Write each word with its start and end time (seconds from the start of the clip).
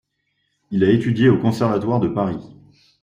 Il 0.71 0.83
a 0.83 0.89
étudié 0.89 1.29
au 1.29 1.37
Conservatoire 1.37 1.99
de 1.99 2.07
Paris. 2.07 2.49